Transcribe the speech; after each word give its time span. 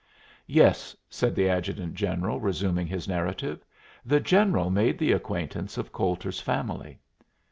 "Yes," 0.47 0.95
said 1.11 1.35
the 1.35 1.47
adjutant 1.47 1.93
general, 1.93 2.39
resuming 2.39 2.87
his 2.87 3.07
narrative, 3.07 3.63
"the 4.03 4.19
general 4.19 4.71
made 4.71 4.97
the 4.97 5.11
acquaintance 5.11 5.77
of 5.77 5.91
Coulter's 5.91 6.39
family. 6.41 6.99